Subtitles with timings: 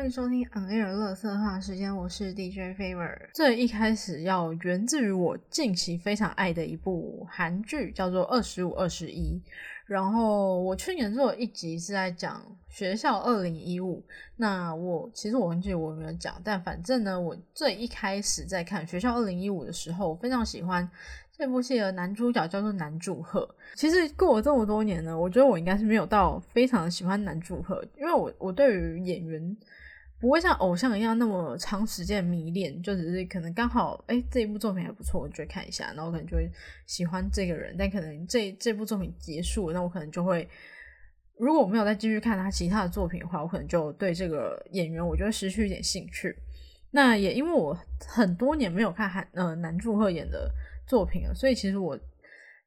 [0.00, 3.18] 欢迎收听 On Air 乐色话时间，我是 DJ Favor。
[3.34, 9.38] 这一开始要源自于我近期非常爱的一部韩剧，叫做《二十五二十一》。
[9.84, 14.02] 然后我去年做一集是在讲学校二零一五。
[14.36, 20.90] 那我其实我忘记我没有讲，但反正呢，我最一开始在看学校二零一五的时候，我非常喜欢
[21.30, 23.46] 这部戏的男主角叫做南柱赫。
[23.74, 29.54] 其实过了这么多年呢，我觉得我应该是没有到非常喜欢南柱赫，因为我我对于演员。
[30.20, 36.46] 不会像偶像一样那么长时间迷恋，就只是可能刚好哎这一部作品还不错，我就会看一下，然后可能就会
[36.86, 37.74] 喜欢这个人。
[37.78, 40.46] 但可能这这部作品结束，那我可能就会，
[41.38, 46.36] 如果我没有再继续看他其他的作品的话，我可能就对这个演员我觉得失去一点兴趣。
[46.90, 47.74] 那也因为我
[48.06, 50.50] 很多年没有看韩呃男祝贺演的
[50.86, 51.98] 作品了，所以其实我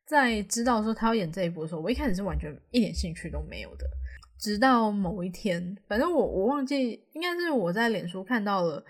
[0.07, 3.87] 在知道说他要演这一部的时候，我一开始是完全一点兴趣都没有的。
[4.43, 8.83] 直到某一天，反正我我忘记，应该是我在脸书看到了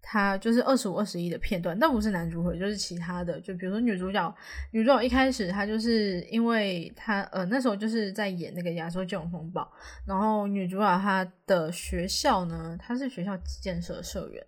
[0.00, 4.32] 他就是二十五二十一的片段，但不是男主角，就是其他的，就比如说女主角，
[4.70, 9.68] 女主角一开始她就是因为她呃那时候就是在演那个亚洲金融风暴，
[10.06, 14.46] 然后女主角她的学校呢，她是学校建设社员。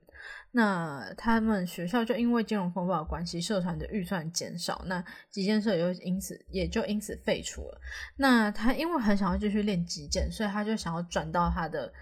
[0.57, 7.81] 那他们学校就因为金融风暴的关系，社团的预算减少，那击剑社也就因此也就因此废除了。
[8.17, 11.93] 那他因为很想要继续练击剑，所以他就想要转到他的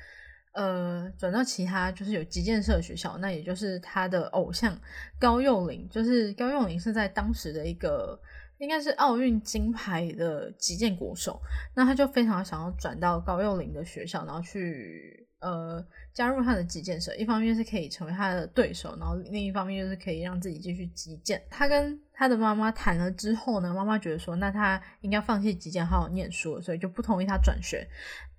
[0.53, 4.79] 呃转到其他就是有击剑社的学校，那也就是他的偶像
[5.19, 8.21] 高幼霖，就是高幼霖是在当时的一个
[8.59, 11.41] 应该是奥运金牌的击剑国手，
[11.75, 15.27] 那他就非常想要转到高幼霖的学校，然后去。
[15.43, 21.43] 呃，加入他的击剑社，一方面是可以成为他的对手，然后另一方面就是可以让自己继续击剑。
[21.51, 27.85] 他跟他的妈妈谈了之后呢，妈妈觉得说，那他应该放弃击剑，好好念书，所以就不同意他转学。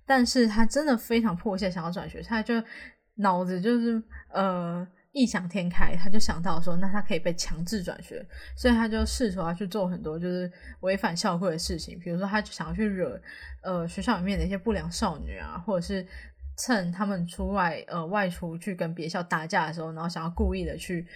[0.06, 2.54] 但是他真的非常迫切想要转学，他就
[3.16, 8.26] 脑子就是呃异想天开，他就想到说，那他可以被强制转学，
[8.56, 10.50] 所以他就试图要去做很多就是
[10.80, 13.20] 违反校规的事情，比如说他就想要去惹
[13.62, 16.06] 呃学校里面的一些不良少女啊，或者是。
[16.56, 21.06] 趁他们出外呃外出去跟别校打架的时候，然后想要故意的去。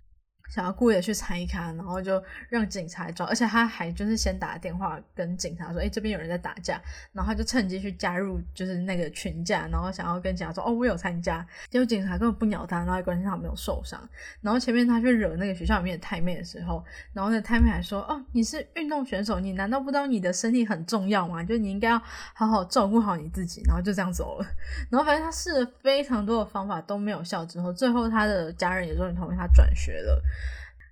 [0.48, 6.80] 想要故意的去拆开，然后就让警察抓，而且他还就是先打电话跟警察说：“哎，这边有人在打架。”
[7.12, 14.00] 然后他就趁机去加入就是那个群架，然后想要跟警察说：“哦，我有参加。”结果警察根本不鸟他，然后关心他有没有受伤。
[14.40, 21.42] 然后前面他去惹那个学校里面的太妹的时候，然后那太妹还说：“哦，你是运动选手，你难道不知道你的身体很重要吗？
[21.44, 22.02] 就你应该要
[22.34, 24.46] 好好照顾好你自己。”然后就这样走了。
[24.90, 30.22] 然后反正他试了非常多的方法都没有效，之后最后他的家人也终于同意他转学了。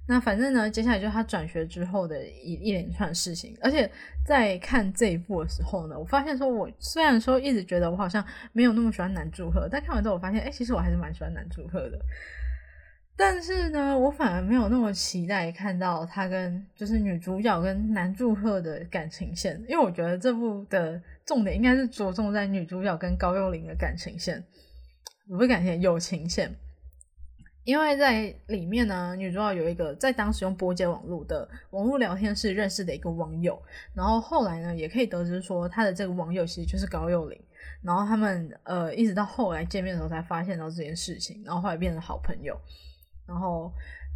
[0.09, 3.57] 那反正呢，接下来就是他转学之后的一一连串事情。
[3.61, 3.91] 而且
[4.25, 11.99] 在看这一部的时候呢，我发现说，我虽然说一直觉得我好像没有那么喜欢男祝贺，但看完之后我发现，哎，其实我还是蛮喜欢男祝贺的。
[13.19, 24.45] 但是呢，我反而没有那么期待看到他跟就是女主角跟男祝贺的感情线，因为我觉得这部的重点应该是着重在女主角跟高幼霖的感情线，
[25.29, 26.55] 不是感情友情线。
[27.67, 33.61] 因为在里面呢，女主角有一个在当时用波接网络的网络聊天室认识的一个网友，
[33.93, 37.37] 然后后来呢，也可以得知说他的这个网友其实就是高幼霖，
[37.83, 42.57] 然后他们呃一直到后来见面的时候才发现到这件事情，然后后来变成好朋友，
[43.27, 43.73] 然后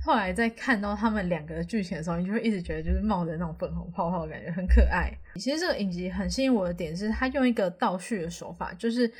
[0.06, 5.12] 后来在看到他们两个剧情的时候，你就会一直觉得就是冒着那种粉红泡泡的感觉，很可爱。
[5.34, 9.12] 其实这个影集很吸引我的点是，他用一个倒叙的手法，就是。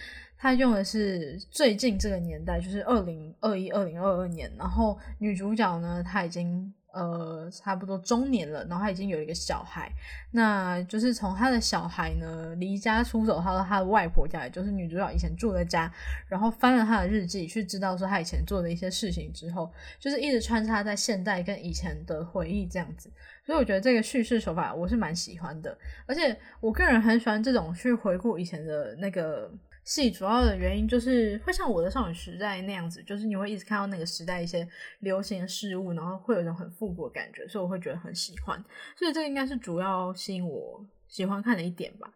[0.43, 4.51] 他用的是最近这个年代，就是二零二一、二零二二年。
[4.59, 9.93] 然后女主角呢，她已经呃差不多中年了，然后她已经有一个小孩。
[10.31, 15.93] 那就是从她的小孩呢离家出走，她到她的外婆家，也就是女主角以前住的家。
[16.27, 23.13] 然后翻了她的日记，去知道说她以前做的一些事情之后，就是一直穿插在现代跟以前的回忆这样子。
[23.45, 25.77] 所以我觉得这个叙事手法我是蛮喜欢的，
[26.07, 29.53] 而且我个人很喜欢这种去回顾以前的那个。
[29.85, 34.67] 戏主要的原因就是会像我的少女时代那样子，就是你会一直看到那个时代一些
[35.01, 38.63] 流行的事物，然后会有一种很复古的感觉，所以我会觉得很喜欢。
[38.97, 42.13] 所以这个应该是主要吸引我喜欢看的一点吧。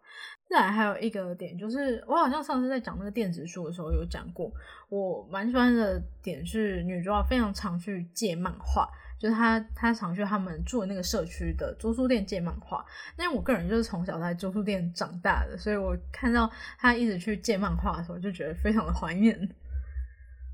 [0.47, 4.51] 再来还有一个点就是，我好像上次在讲那个电子书的时候有讲过，
[4.89, 8.87] 我蛮喜欢的点是女主角非常常去借漫画。
[9.17, 12.85] 就是他，他常去他们住的那个社区的租书店借漫画。
[13.17, 19.37] 因为我个人就是从小在租书店长大的，所以我看到他一直去借漫画的时候，就觉得非常的怀念。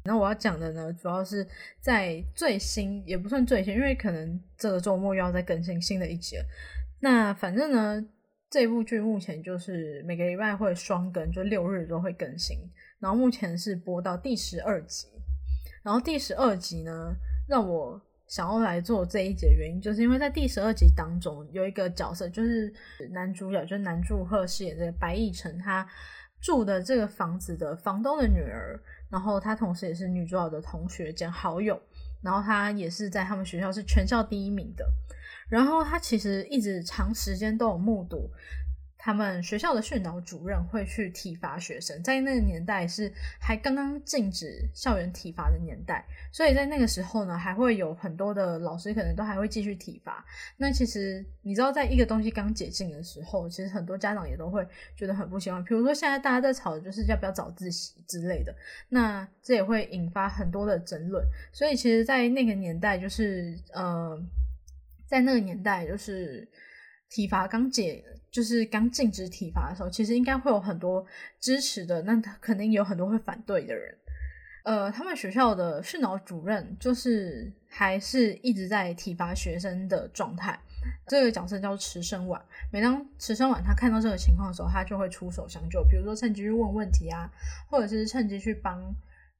[0.03, 1.47] 然后我要讲的呢，主要是
[1.79, 6.45] 在最新，也不算最新，因为可能这个周末又要再更新新的一集了。
[6.99, 8.03] 那反正呢，
[8.49, 12.57] 这部剧目前就是每个礼拜会双更，就六日都会更新。
[12.99, 15.07] 然后目前是播到第十二集，
[15.83, 17.15] 然后第十二集呢，
[17.47, 22.73] 让我想要来做这一节原因，就是因为在第十二集当中有一个角色，就是
[23.09, 25.85] 男主角，就是男祝贺饰演这个白亦晨，他
[26.39, 28.79] 住的这个房子的房东的女儿，
[29.09, 31.77] 然后他同时也是女主角的同学兼好友，
[32.21, 34.89] 然后他也是在他们学校是全校第一名的，
[35.49, 38.31] 然后他其实一直长时间都有目睹。
[39.03, 50.23] 他们学校的训导主任会去体罚学生，在那个年代是还刚刚禁止校园体罚的年代，所以在那个时候呢，还会有很多的老师可能都还会继续体罚。
[50.55, 54.63] 那其实你知道，在一个东西刚解禁的时候，其实很多家长也都会
[54.95, 55.63] 觉得很不喜欢。
[55.63, 58.55] 比如说现在大家在吵的就是要不要早自习之类的，
[58.87, 61.25] 那这也会引发很多的争论。
[61.51, 64.15] 所以其实，在那个年代，就是呃，
[65.07, 66.47] 在那个年代，就是
[67.09, 68.05] 体罚刚解。
[68.31, 71.05] 就是刚禁止体罚的时候，其实应该会有很多
[71.39, 73.97] 支持的，那他肯定有很多会反对的人。
[74.63, 80.59] 呃，他们学校的训导主任就是还是一直在体罚学生的状态。
[81.07, 82.41] 这个角色叫池生晚，
[82.71, 87.29] 每当池生晚他看到这个情况的时候，他就会出手相救，比如说趁机去问问题啊，
[87.69, 88.81] 或者是趁机去帮。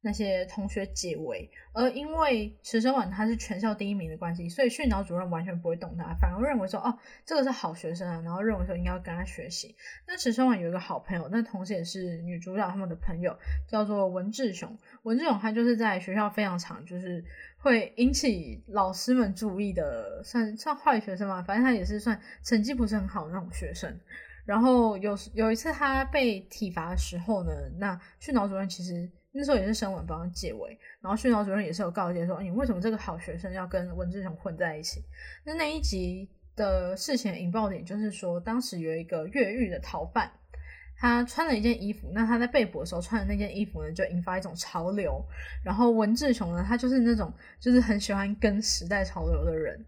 [0.03, 9.75] 那些同学解围，而因为池生晚他是全校第一名的关系，所以训导主任完全不会动他，反而认为说哦，这个是好学生啊，然后认为说应该要跟他学习。
[10.07, 13.37] 那池生晚有一个好朋友，那同时也是女主角他们的朋友，
[13.67, 14.75] 叫做文志雄。
[15.03, 17.23] 文志雄他就是在学校非常常，就是
[17.59, 23.99] 会引起老师们注意的，算算坏学生嘛，反正他也是算成绩不是很好的那种学生。
[24.45, 29.07] 然后有有一次他被体罚的时候呢，那训导主任其实。
[29.33, 35.01] 那时候也是生晚帮他解围，然后训导主任也是有告诫说：“你为什么这个好学生要跟文志雄混在一起？”
[35.45, 40.29] 那那一集的事情引爆点就是说，当时有一个越狱的逃犯，
[40.97, 45.23] 他穿了一件衣服，那他在被捕的时候穿的那件衣服呢，就引发一种潮流。
[45.63, 49.83] 然后文志雄呢，他就是那种就是很喜欢跟时代潮流的人，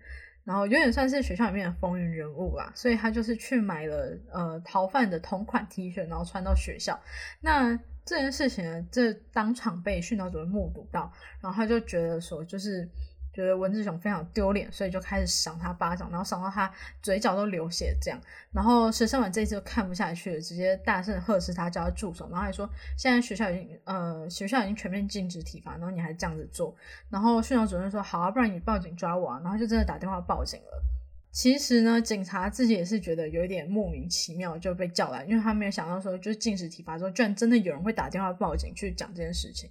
[0.46, 7.00] 然后有点算是学校里面的风云人物啦，所以他就是去买了呃逃犯的同款 T 恤，然后穿到学校。
[7.42, 12.88] 那这件事情呢，这当场被训导主任目睹到，然后他就觉得说，就是
[13.32, 16.72] 觉得文志雄非常丢脸，所以就开始赏他巴掌，然后赏到他
[17.02, 18.20] 嘴角都流血这样。
[18.52, 26.76] 然后石生晚这一次就看不下去了，直接大声呵斥他，叫他住手，然后还说现在学校已经呃学校已经全面禁止体罚，然后你还这样子做。
[27.10, 30.84] 然后训导主任说好啊，不然你报警抓我啊，然后就真的打电话报警了。
[31.34, 39.68] 其实呢，警察自己也是觉得有一点莫名其妙，就被叫来，因为他没有想到说，就是禁止体罚之后，居然真的有人会打电话报警去讲这件事情。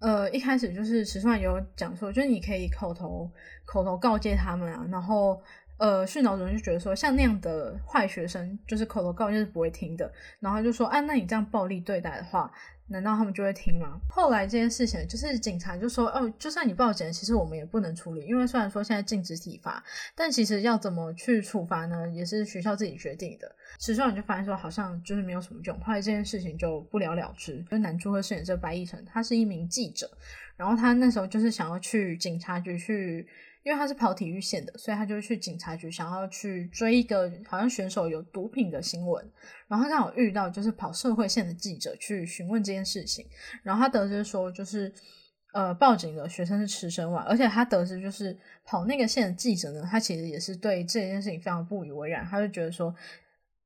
[0.00, 3.28] 呃，一开始就是池川有讲说，就是你可以口头
[3.64, 5.42] 口头告诫他们啊，然后
[5.78, 10.08] 呃，训导主任就觉得说，像那样的坏学生，就是口头告诫是不会听的，
[10.38, 12.48] 然后就说，啊，那你这样暴力对待的话。
[12.88, 13.98] 难道他们就会听吗？
[14.10, 19.82] 后来这件事情就是警察就说，哦，就算你报警，其实我们也不能处理，因为虽然说现在禁止体罚，
[20.14, 23.50] 但其实要怎么去处罚呢，也是学校自己决定的。
[23.80, 27.64] 实际上你就发现说，好像就是没有什么用，后来这件事情就不了了之。
[27.70, 30.10] 就男主和饰演这白亦晨，他是一名记者，
[30.56, 33.26] 然后他那时候就是想要去警察局去。
[33.64, 39.24] 因为他是跑体育线的，所以他就去警察局，想要去追一个好像选手有毒品的新闻。
[39.68, 43.26] 然后他刚好遇到就是跑社会线的记者去询问这件事情，
[43.62, 44.92] 然后他得知说就是
[45.54, 52.92] 呃报警的学生是池生晚，而且他得知就是跑那个线的记者呢，他其实也是对这件事情非常不以为然，他就觉得说，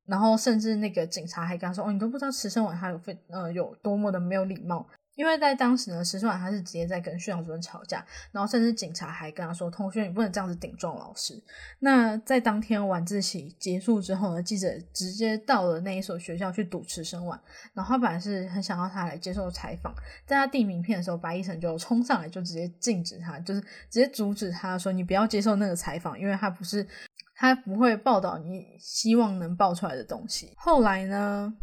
[0.05, 4.87] 然后甚至那个警察还跟他说：“哦，你都不知道池生晚他有非呃有多么的没有礼貌。”
[5.17, 11.43] 因为在当时呢，石春晚他是直接在跟训导主任吵架，然后甚至警察还跟他说：“同学，你不能这样子顶撞老师。”
[11.81, 17.41] 那在当天晚自习结束之后呢，记者直接到了那一所学校去堵池生晚，
[17.73, 19.95] 然后他本来是很想要他来接受采访，
[20.27, 26.87] 在他递名片的时候，白医生就冲上来就直接禁止他，就是直接阻止他说：“你不要接受那个采访，因为他不是
[27.35, 31.55] 他不会报道你希望能报出来的东西。”后来呢？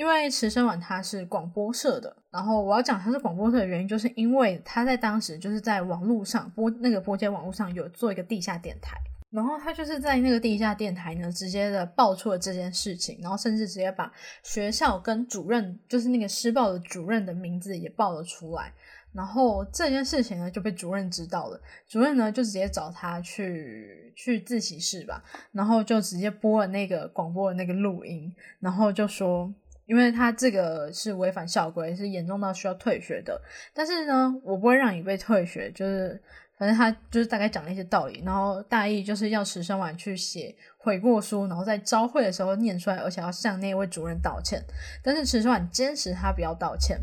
[0.00, 8.96] 因为池生晚他是广播社的，然后我要讲他是广播社的原因，就是因为他在当时就是在网络上播那个播间网络上有做一个地下电台，
[9.30, 14.10] 然后他就是在那个地下电台呢，直接的爆出了这件事情，然后甚至直接把
[14.42, 18.72] 学校跟主任，就是那个施暴的主任的名字也报了出来，
[19.12, 29.52] 然后这件事情呢就被主任知道了，主任呢就直接找他去去自习室吧，然后就直接播了那个广播的那个录音，然后就说。
[29.90, 33.42] 因为他这个是违反校规，是严重到需要退学的。
[33.74, 36.22] 但是呢，我不会让你被退学，就是
[36.56, 44.62] 反正他就是大概讲了一些道理，然后大意就是要池生晚去写悔过书，然后在招会的时候念出来，而且要向那位主任道歉。
[45.02, 46.96] 但是池生晚坚持他不要道歉。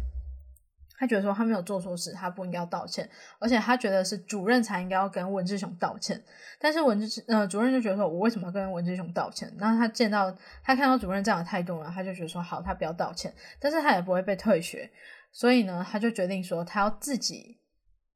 [0.97, 3.07] 他觉得说他没有做错事，他不应该要道歉，
[3.39, 6.21] 而且他觉得是主任才应该要跟文志雄道歉。
[6.59, 9.53] 但是文志呃主任就觉得说，我为什么要跟文志雄道歉？
[9.59, 14.89] 然后他见到他看到主任这样的态度呢，他就觉得说好，他不要道歉，但是他也不会被退学，
[15.31, 17.59] 所以呢，他就决定说他要自己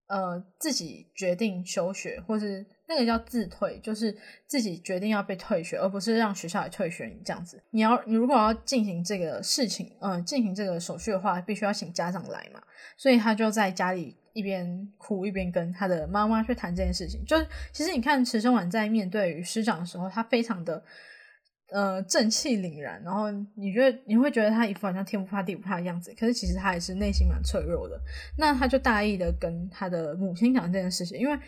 [0.07, 2.65] 呃自己决定休学，或是。
[2.93, 4.13] 那个叫自退，就是
[4.45, 7.61] 自己决定要被退学，而不是让学校来退学你这样子。
[7.69, 12.61] 你要你如果要进行这个事情，嗯，进行这个手续的话，必须要请家长来嘛。
[12.97, 17.23] 所以他就在家里一边哭一边跟他的妈妈去谈这件事情。
[17.25, 17.37] 就
[17.71, 20.83] 其实你看池生晚在面对于师长的时候，他非常的
[21.71, 27.99] 呃正气凛然，然后你觉得你会觉得他一副好像天不怕地不怕的样子，可是其实他也是内心蛮脆弱的。
[28.37, 31.39] 那他就大意的跟他的母亲讲这件事情，因为。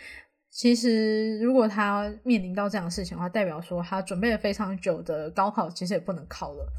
[0.54, 6.72] 其实，如果他面临到这样的事情的话，代表说他准备了非常久的高考，其实也不能考了。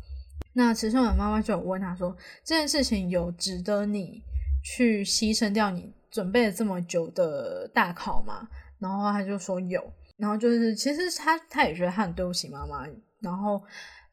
[0.53, 4.23] 那池胜远妈妈就有问他说：“这件事情有值得你
[4.63, 8.47] 去牺牲掉你准备了这么久的大考吗？”
[8.79, 9.85] 然后他就说有。
[10.19, 12.87] 然后就是，其实他他也觉得他很对不起妈妈。
[13.19, 13.61] 然后，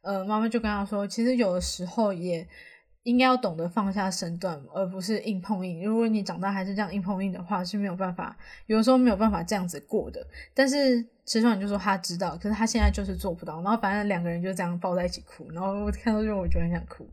[0.02, 2.46] 呃，妈妈就跟他说：“其实有的时候也。”
[3.04, 5.84] 应该要懂得放下身段，而不是硬碰硬。
[5.84, 10.26] 如果你长大还是这样硬碰硬的话，是没有办法，有的时候没有办法这样子过的。
[10.54, 13.62] 但是池川就说他知道，可是他现在就是做不到。
[13.64, 17.08] 然后反正两个人就这样抱在一起哭，然后我看到就我觉得很想哭。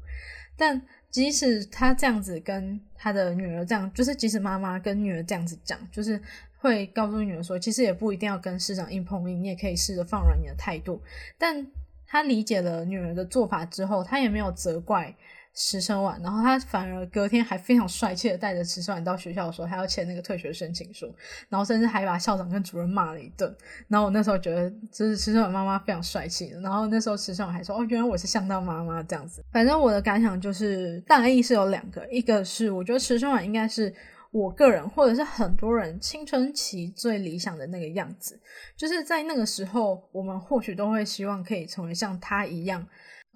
[0.59, 0.81] 但
[1.11, 6.21] 即使他这样子跟他的女儿这样，就是即使妈妈跟女儿这样子讲，就是
[6.59, 11.01] 会告诉女儿说，其实也不一定要跟市长硬碰硬，你也可以试着放软你的态度。
[11.39, 11.67] 但
[12.07, 15.15] 他理解了女儿的做法之后，他也没有责怪。
[15.61, 21.13] 池生晚，然后他反而隔天还非常帅气的带着池生晚到学校的时候他要签那个退学申请书，
[21.49, 23.53] 然后甚至还把校长跟主任骂了一顿。
[23.89, 26.53] 然后我那时候觉得，就是池生晚妈妈非常帅气。
[26.63, 33.93] 然后那时候池生晚还说：“哦，原来我是像到妈妈这样子。”反正我的感想就是，大概意是有两个，一个是我觉得池生晚应该是
[34.31, 38.39] 我个人或者是很多人青春期最理想的那个样子，
[38.77, 42.87] 就是在那个时候，我们或许都会希望可以成为像他一样。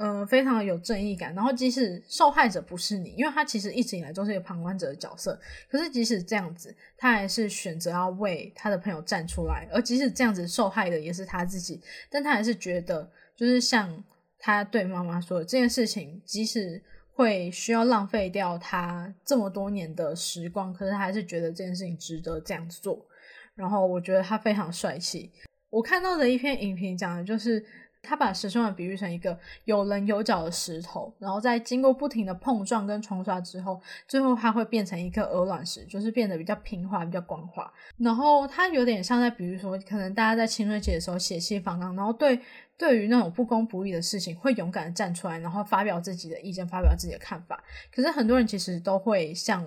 [0.04, 1.32] 嗯，非常有正义感。
[1.32, 5.40] 然后，即使受害者不是你，因为他其实一直以来都是一个旁观者的角色。
[5.70, 9.68] 可是，即使这样子，他还是选择要为他的朋友站出来。
[9.70, 11.80] 而即使这样子，受害的也是他自己，
[12.10, 14.02] 但他还是觉得，就是像
[14.40, 16.82] 他对妈妈说的这件事情，即使
[17.14, 23.06] 会需要浪费掉他这么多年的时光，可是他还是觉得这件事情值得这样子做。
[23.54, 25.30] 然后，我觉得他非常帅气。
[25.70, 27.64] 我看到的一篇影评讲的就是。
[28.02, 37.72] 他把石生丸比喻成一个有棱有角的石头，然后在经过不停的碰撞跟冲刷之后，最后它会变成一颗鹅卵石，就是变得比较平滑、比较光滑。
[37.98, 42.40] 然后它有点像在比如说，可能大家在青春期的时候血气方刚，然后对
[42.76, 47.62] 对于那种不公不义的事情会勇敢的站出来，然后发表自己的意见，发表自己的看法。
[47.94, 49.64] 可是很多人其实都会像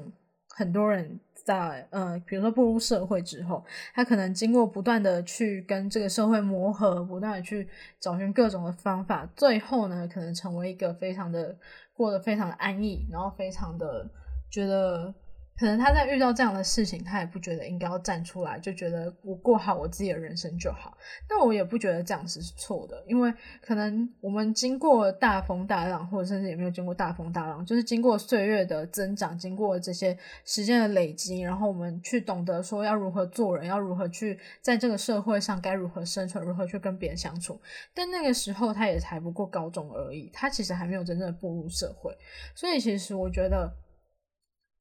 [0.50, 1.20] 很多人。
[1.46, 11.56] 在呃，比如说步入社会之后，他可能经过不断的去跟这个社会磨合，不断的去找寻各种的方法，最后呢，可能成为一个非常的
[11.94, 14.10] 过得非常的安逸，然后非常的
[14.50, 15.14] 觉得。
[15.58, 20.98] 可能他在遇到这样的事情，他也不觉得应该要站出来，就觉得我过好我自己的人生就好。
[21.30, 37.58] 但我也不觉得这样子是错的，因为可能我们经过大风大浪，或者甚至也没有经过大风大浪，就是经过岁月的增长，经过这些时间的累积，然后我们去懂得说要如何做人，要如何去在这个社会上该如何生存，如何去跟别人相处。
[37.94, 42.14] 但那个时候他也才不过高中而已，他其实还没有真正步入社会，
[42.54, 43.74] 所以其实我觉得。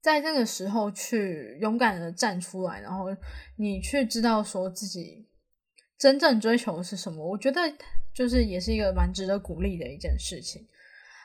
[0.05, 3.05] 在这个时候去勇敢的站出来，然后
[3.55, 5.25] 你去知道说自己
[5.97, 7.59] 真正追求的是什么，我觉得
[8.13, 10.63] 就是也是一个蛮值得鼓励的一件事情。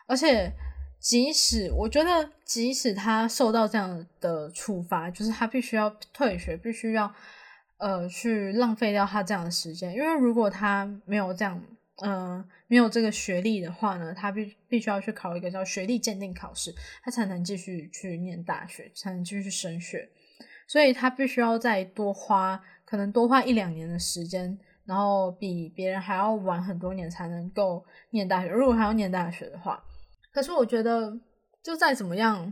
[0.07, 0.51] 而且，
[0.99, 7.15] 即使我觉得，即使他受到这样的处罚，就是他必须要退学，必须要
[7.77, 11.63] 呃去浪费掉他这样的时间，因为如果他没有这样。
[12.02, 20.09] 嗯，没有这个学历的话呢，他必必须要去考一个叫学历鉴定考试，他才能继续去念大学，才能继续去升学。
[20.66, 28.49] 所以他必须要再多花，可能多花一两年的时间，然后比别人还要晚很多年才能够念大学。
[28.49, 29.85] 如果还要念大学的话，
[30.33, 31.21] 可是我觉得，
[31.62, 32.50] 就再怎么样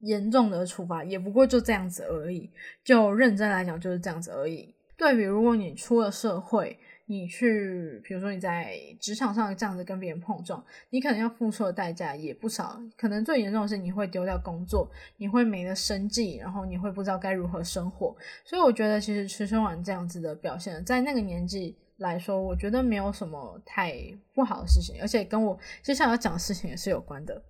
[0.00, 2.50] 严重的处罚，也不过就这样子而已。
[2.84, 4.74] 就认真来讲，就是这样子而已。
[4.98, 6.78] 对比如果你出了社会。
[7.10, 12.80] 你去，比如说你在职场上这样子跟别人碰撞，你可能要付出的代价也不少。
[12.96, 18.16] 可能最严重的是你会丢掉工作，你会没了生计，然后你会不知道该如何生活。
[18.44, 23.92] 所以我觉得，其实吃春晚这样子的表现，在那个年纪来说，我觉得没有什么太
[24.32, 27.42] 不好的事情，而且跟我接下来要讲的事情也是有关的。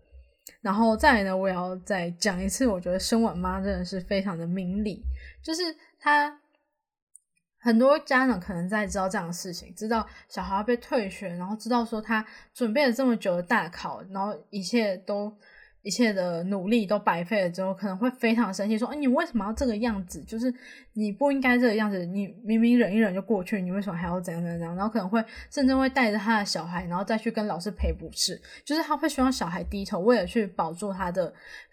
[0.63, 5.05] 然后再来呢，我也要再讲一次，我觉得生晚妈真的是非常的明理，
[5.43, 5.61] 就是
[5.99, 6.41] 她。
[7.61, 12.25] 很多家长可能在知道这样的事情，知道小孩被退学，然后知道说他
[12.55, 15.31] 准备了这么久的大考，然后一切都
[15.83, 20.23] 一切的努力都白费了之后，可能会非常生气，说：“哎，你为什么要这个样子？
[20.23, 20.53] 就是
[20.95, 31.29] 你不应该这个样子，你明明忍一忍就过去，你为什么还要怎样怎样怎样？”然后可能会甚至会带着他的小孩，然后再去跟老师赔不是，就是他会希望小孩低头，为了去保住他的，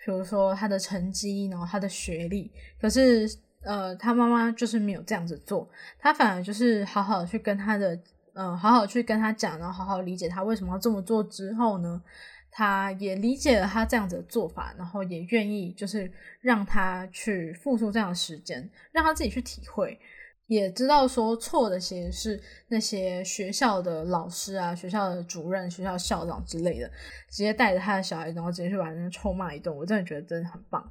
[0.05, 2.51] 比如说他的成绩，然后他的学历，
[2.81, 3.29] 可是。
[3.67, 5.69] 呃，他妈妈就是没有这样子做，
[5.99, 7.99] 他反而就是好好去跟他的，
[8.31, 11.21] 呃，好好去跟他讲，然后好好理解他为什么要这么做。
[11.21, 12.01] 之后呢，
[12.49, 16.09] 他也理解了他这样子的做法，然后也愿意就是
[16.39, 19.99] 让他去付出这样的时间，让他自己去体会，
[20.45, 26.89] 也知道说错的其实是那些学校的老师啊、学校的主任、学校校长之类的，
[27.29, 29.75] 直接带着他的小孩，然后直接去把人家臭骂一顿。
[29.75, 30.89] 我真的觉得真的很棒。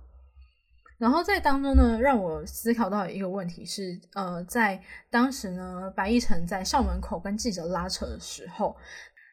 [0.98, 8.74] 然后在当中呢，让我思考到一个问题是，呃，在当时呢，白亦晨在校门口跟记者拉扯的时候，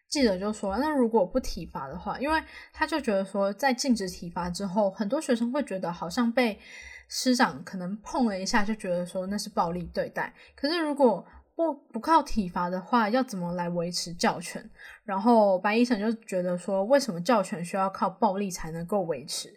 [0.10, 2.44] 记者就说：“那如果不体罚的话，因为
[2.74, 6.60] 他就觉得说，在禁止体罚之后，很多学生会觉得好像被
[7.08, 10.34] 师长可能碰了一下，就觉得说那是暴力对待。
[10.56, 14.70] 可是如果不不靠体罚的话，要怎么来维持教权？
[15.06, 19.50] 然后白亦晨就觉得说，为什么教权需要靠暴力才能够维持？”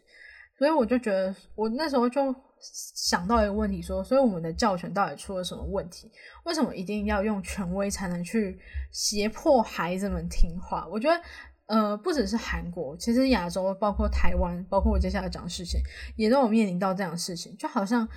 [0.59, 6.11] 所以我就觉得，我那时候就想到一个问题，说，所以我们的教权到底出了什么问题？
[6.45, 8.59] 为什么一定要用权威才能去
[8.91, 10.89] 胁迫孩子们听话？
[10.91, 11.21] 我觉得，
[11.67, 15.79] 呃，不只是韩国，其实亚洲，包括台湾，包括我接下来讲的事情，
[16.17, 17.55] 也都有面临到这样的事情。
[17.59, 18.09] 就好像，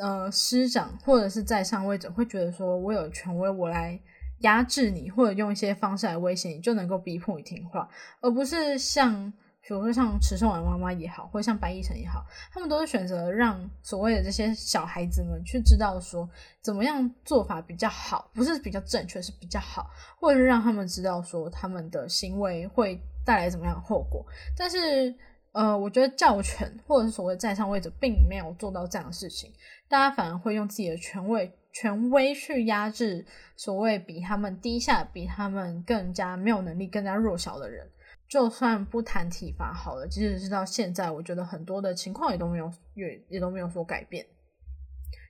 [0.00, 4.00] 呃，师长或者是在上位者会觉得，说我有权威，我来
[4.40, 7.88] 压制你，或者用一些方式来威胁你，就能够逼迫你听话，
[8.20, 9.32] 而不是像。
[9.64, 16.28] 比如说像池胜婉妈妈也好，或者像白亦晨也好，他们都是选择让所谓的这些小孩子们去知道说
[16.60, 24.26] 怎么样做法比较好，不是比较正确，是比较好，或者是让他们知道说他们的行为会带来怎么样的后果。
[24.56, 25.14] 但是，
[25.52, 29.52] 呃，我觉得教权或者是所谓在上位者并没有做到这样的事情，
[29.88, 33.24] 大家反而会用自己的权威权威去压制
[33.56, 37.88] 所谓比他们低下、比他们更加没有能力、更加弱小的人。
[38.32, 44.26] 就算不谈体罚好了，即使是到现在，我觉得很多的情况也都没有也也都没有说改变。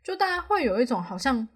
[0.05, 1.49] 就大家会有一种好像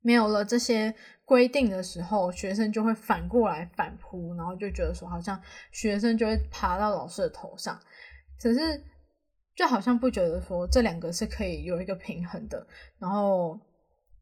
[0.00, 0.94] 没有了这些
[1.26, 5.38] 规定的时候，学生就会反过来反扑，然后就觉得说好像
[5.70, 7.78] 学生就会爬到老师的头上。
[8.40, 8.82] 可是
[9.54, 12.66] 就好像不觉得说这两个是可以有一个平衡的，
[12.98, 13.60] 然后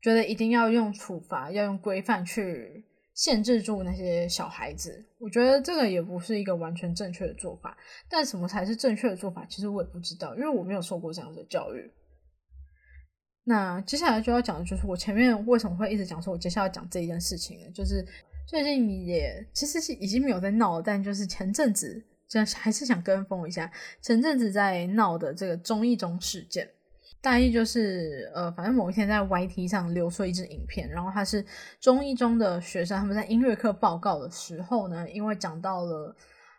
[0.02, 2.84] 觉得一定要用处罚，要用规范去。
[3.16, 7.76] 限制住那些小孩子，我觉得这个也不是一个完全正确的做法。
[8.10, 11.90] 但什么才是正确的做法，其实我也不知道，因为我没有受过这样的教育。
[13.42, 17.70] 那接下来就要讲的就是我前面为什么会一直讲说，我接下来要讲这一件事情呢？
[17.72, 18.04] 就是
[18.46, 26.68] 最近也其实是已经没有在闹了，但就是前阵子，就还是想跟风一下前阵子在闹的这个综艺中事件。
[27.20, 31.44] 大意就是，呃，反正某一天在 YT 上流出一支影片，然后他是
[31.80, 36.14] 中一中的学生，他们在音乐课报告的时候呢，因为讲到了，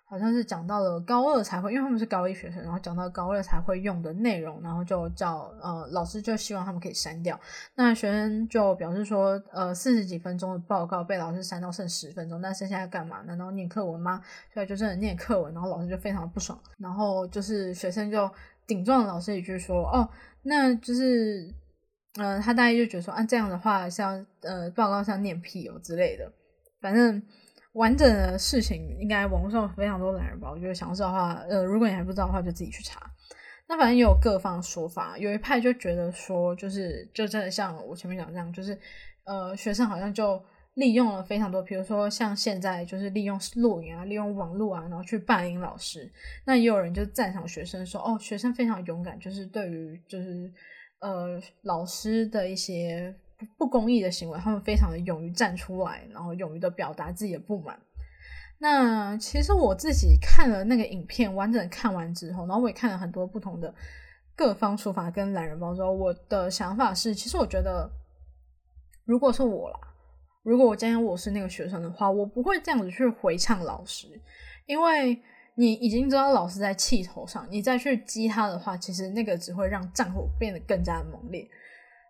[0.10, 7.40] 好像是讲到了高二才会，因为他们是高一学生，然后讲到高二才会用的内容，然后就叫呃老师就希望他们可以删掉，
[7.76, 13.22] 那学生就表示说，呃四十几分钟的报告被老师删到剩十分钟，那剩下干嘛？
[13.24, 14.22] 难道念课文吗？
[14.54, 18.30] 所以就真的念课文，然后老师就非常不爽，然后就是学生就
[18.66, 20.08] 顶撞老师一句说，哦。
[20.50, 21.54] 那就是，
[22.18, 26.32] 呃，他大概就觉得说，啊，这样的话像，呃，报告上念屁哦之类的。
[26.80, 27.22] 反正
[27.78, 30.52] 完整的事情，应该网络上非常多懒人包。
[30.52, 33.00] 我觉得想知道的话，呃，如果你还不知道的话，就自己去查。
[33.70, 38.78] 那反正也有各方说法，有一派就觉得说，就是就真的像我前面讲这样，就是，
[39.26, 40.42] 呃，学生好像就
[40.76, 46.10] 利用了非常多，比如说像现在就是利用录影啊，利用网络啊，然后去霸凌老师。
[46.46, 50.52] 那也有人就赞赏学生说，哦，学生非常勇敢，就是对于就是
[51.02, 53.14] 呃老师的一些
[53.58, 57.80] 不公义的行为，他们非常的勇于站出来，然后勇于的表达自己的不满。
[58.60, 63.74] 那其实我自己看了那个影片，完整看完之后，然后我也看了很多不同的
[64.36, 67.90] 各方说法跟懒人包之后，我的想法是，其实我觉得，
[69.06, 69.80] 如果是我啦。
[70.44, 74.08] 如果我今天我是那个学生的话，我不会这样子去回呛老师，
[74.66, 75.22] 因为
[75.56, 81.46] 你已经知道老师在气头上，你再去激他的话，其实那个只会让战火变得更加的猛烈。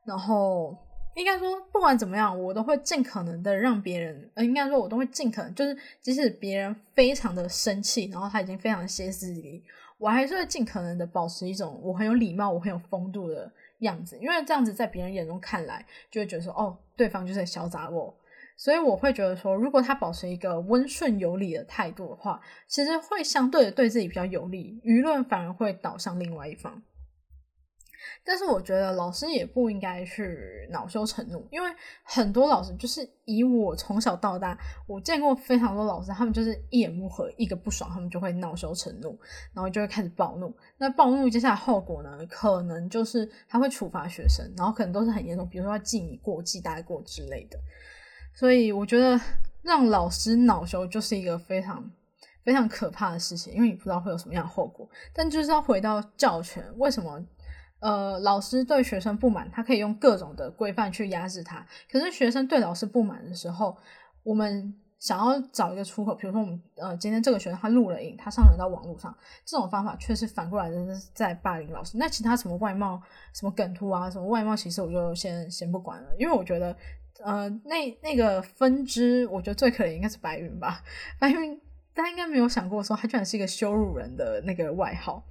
[0.05, 0.77] 然后
[1.17, 9.63] 应该说，不管怎么样，我都会尽可能的让别人，呃，应该说，我都会尽可能，就是即使别人非常的生气，然后他已经非常的歇斯底里，
[9.97, 18.15] 我还是会尽可能的保持一种我很有礼貌、我很有风度的样子，因为这样子在别人眼中看来，就会觉得说，哦，对方就是小杂我。
[18.55, 26.81] 所以我会觉得说，如果他保持一个温顺有礼的态度的话，其实会相对的对自己比较有利，舆论反而会倒向另外一方。
[28.23, 31.69] 但是我觉得老师也不应该去恼羞成怒，因为
[32.03, 39.17] 很多老师就是以我从小到大，我见过非常多老师，他们就是一言不合，一个不爽，他们就会恼羞成怒，
[39.53, 40.55] 然后就会开始暴怒。
[40.77, 47.57] 那暴怒接下来后果呢，可能就是他会处罚学生，然后可能都是很严重，比如说要记你过、记大过之类的。
[48.33, 49.19] 所以我觉得
[49.63, 51.91] 让老师恼羞就是一个非常
[52.43, 54.87] 非常可怕的事情，因为你不知道会有什么样的后果。
[55.11, 57.19] 但就是要回到教权，为什么
[57.79, 61.65] 呃老师对学生不满，他可以用各种的规范去压制他？
[61.91, 63.77] 可是学生对老师不满的时候，
[64.23, 70.77] 我们想要找一个出口，比如说我们呃今天这个学生他录了影，他上传到网络上，这种方法却是反过来的
[71.13, 71.97] 在霸凌老师。
[71.97, 73.01] 那其他什么外貌、
[73.33, 76.75] 什么梗图啊、什么外貌歧视，我就先先不管了，因为我觉得。
[77.23, 80.83] 呃，那那个分支，我觉得最可怜应该是白云吧。
[81.17, 81.59] 白云，
[81.95, 85.23] 他应该没有想过说他居然是一个羞辱人的那个外号。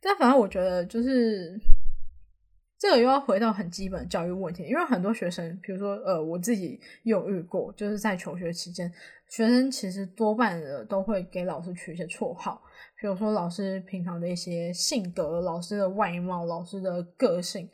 [0.00, 1.60] 但反正我觉得，就是
[2.78, 8.90] 这个又要回到很基本的教育问题，因为很多学生，比如说呃，我自己有遇过，就是在求学期间，
[9.28, 12.62] 学生其实多半的都会给老师取一些绰号，
[13.00, 17.68] 比如说老师平常的一些性格、老师的外貌、老师的个性。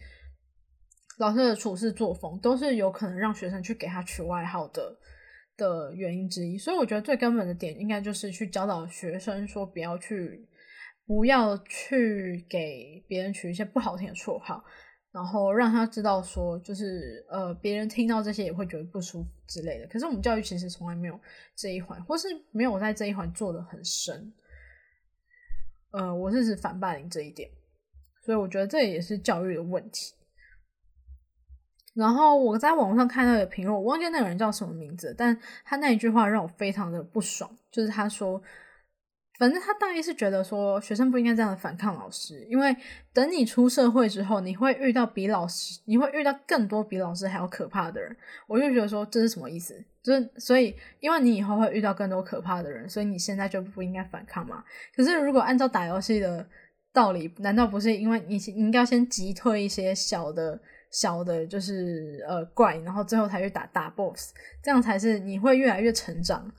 [1.19, 4.95] 老师的处事作风都是有可能让学生去给他取外号的
[5.57, 10.47] 的原因之一，所以我觉得最根本的点应该就是去教导学生说不要去
[11.07, 14.65] 不要去给别人取一些不好听的绰号，
[15.13, 19.87] 然后让他知道说就是呃别人听到这些也会觉得不舒服之类的。
[19.87, 21.19] 可是我们教育其实从来没有
[21.55, 24.33] 这一环，或是没有在这一环做的很深。
[25.93, 27.49] 呃，我是指反霸凌这一点，
[28.25, 30.13] 所以我觉得这也是教育的问题。
[31.95, 38.43] 然后我在网上看到的评论，我忘记那个人叫什么名字，但他那一句话让我非常的不爽，就是他说，
[39.39, 42.75] 反正他大意是觉得说，学生不应该这样的反抗老师，因为
[43.13, 48.17] 等你出社会之后，你会遇到比老师，你会遇到更多比老师还要可怕的人。
[48.47, 49.75] 我就觉得说，这是什么意思？
[50.03, 54.65] 就是所以，因为你以后会遇到更多可怕的人，所以你现在就不应该反抗嘛。
[54.95, 56.47] 可是如果按照打游戏的
[56.93, 60.59] 道理，难道不是因为你你应该先击退一些小的？
[60.93, 66.51] 小的就是呃怪，然后最后才去打大 boss，这样才是你会越来越成长。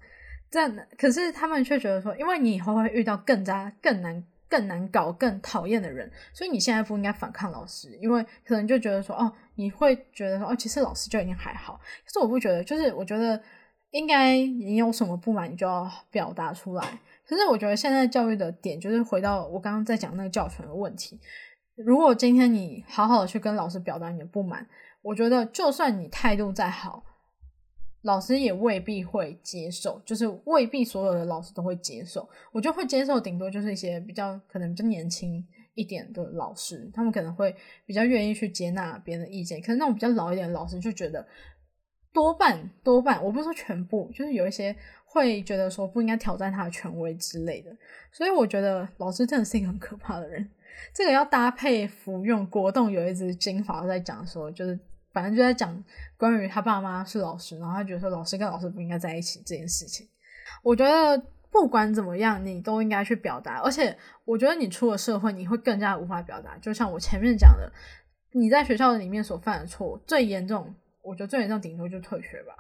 [0.50, 11.80] 这样可是他们却觉得说，因为你以后会遇到更加更难、更难搞、更讨厌的人，所以你现在不应该反抗老师，因为可能就觉得说，哦，你会觉得说，哦，其实老师就已经还好。
[12.06, 13.42] 可是我不觉得，就是我觉得
[13.92, 17.00] 应该你有什么不满，你就要表达出来。
[17.28, 21.20] 可是我觉得现在教育的点就是回到我刚刚在讲那个教权的问题。
[21.76, 24.66] 如果今天你好好的去跟老师表达你的不满，
[25.02, 27.04] 我觉得就算你态度再好，
[28.08, 32.28] 老师也未必会接受，就是未必所有的老师都会接受。
[32.54, 37.54] 我就会接受，顶多就是一些比较可能比较年轻一点的老师，他们可能会
[37.86, 39.60] 比较愿意去接纳别人的意见。
[39.60, 41.28] 可是那种比较老一点的老师就觉得，
[42.14, 44.74] 多半多半，我不是说全部，就是有一些
[45.06, 47.76] 会觉得说不应该挑战他的权威之类的。
[48.14, 50.50] 所以我觉得老师真的是一个很可怕的人。
[50.94, 54.80] 这个要搭配服用果冻有一支精华在讲说，就是
[55.18, 55.84] 反正就在讲
[56.16, 60.08] 关于他爸妈是老师，然后他觉得说老师跟老师不应该在一起这件事情。
[60.62, 66.56] 我觉得不管怎么样，你都应该去表达，而且我觉得你出了社会，你会更加无法表达。
[66.60, 67.68] 就像我前面讲的，
[68.34, 72.54] 你在学校里面所犯的错，最严重，我觉得最严重顶多就退学吧。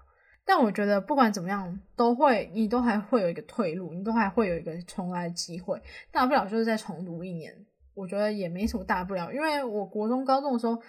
[0.44, 5.80] 但我觉得不管怎么样，都会你都还会有一个退路，你都还会有一个重来的机会，
[6.12, 7.54] 大不了就是再重读一年。
[7.94, 10.80] 我觉得也没什么大不了，因为我国中、高中的时候，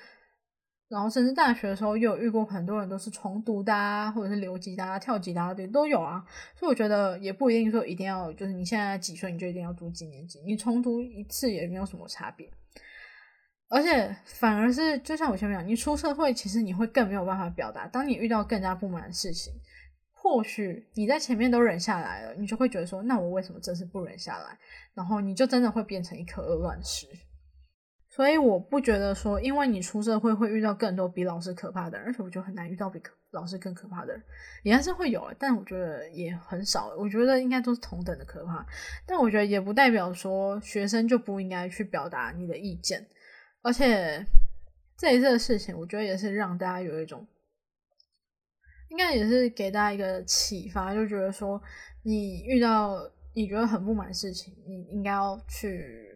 [0.89, 6.25] 然后甚至大学的时候，也有遇过很多人都是重读的，啊，或者是留级的啊、跳级的啊，对，都有啊。
[6.57, 12.51] 所以我觉得也不一定说一定要，就是你现在几岁你就一定要读几年级，你重读一次也没有什么差别。
[13.69, 17.87] 而且反而是，就像我前面讲，你出社会，其实你会更没有办法表达。
[17.87, 19.53] 当你遇到更加不满的事情。
[20.21, 24.59] 或许你在前面都忍下来了，你就会觉得说，那我为什么这次不忍下来？
[24.93, 27.07] 然后你就真的会变成一颗鹅卵石。
[28.19, 33.01] 所以我不觉得说，因为你出社会会遇到更多比老师可怕的，而且我觉得很难遇到比
[33.31, 34.21] 老师更可怕的人，
[34.65, 36.93] 也还是会有，但我觉得也很少。
[36.99, 38.67] 我觉得应该都是同等的可怕，
[39.07, 43.07] 但我觉得也不代表说学生就不应该去表达你的意见，
[43.63, 44.27] 而且
[44.97, 47.25] 这一次的事情，我觉得也是让大家有一种，
[48.89, 51.63] 应该也是给大家一个启发，就觉得说
[52.03, 52.99] 你遇到
[53.33, 56.08] 你觉得很不满的事情，你应该要去。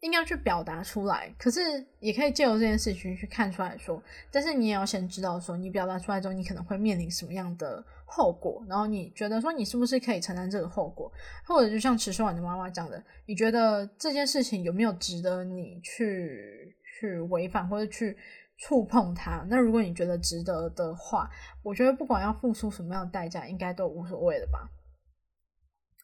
[0.00, 1.60] 应该去表达出来，可是
[1.98, 11.10] 也可以借由这件事情去看出来说，但是你也要先知道说，你表达出来之后，你可能会面临什么样的后果，然后你觉得说，你是不是可以承担这个后果，
[11.44, 18.16] 或者就像迟说完的妈妈讲的，你觉得这件事情有没有值得你去去违反或者去
[18.56, 19.44] 触碰它？
[19.50, 21.28] 那如果你觉得值得的话，
[21.64, 24.70] 我觉得不管要付出什么样的代价，应该都无所谓的吧。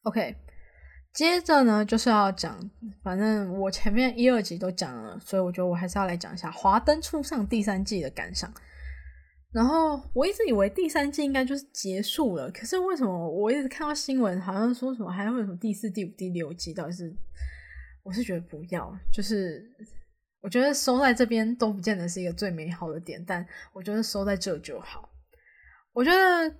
[0.03, 0.35] OK。
[1.15, 2.59] 接着呢，就是要讲，
[3.01, 8.53] 反正我前面一二集都讲了，所以我觉得我还是要来讲一下《华灯初上》第三季的感想。
[9.53, 16.75] 然后我一直以为第三季应该就是结束了，可是为什么我一直看到新闻，好像说什么还会有什么第四、第五、第六季？
[16.75, 17.15] 到底是？
[18.03, 19.65] 我是觉得不要，就是
[20.41, 25.09] 我觉得收在这边都不见得是一个最美好的点，但我觉得收在这就好。
[25.93, 26.55] 我觉得，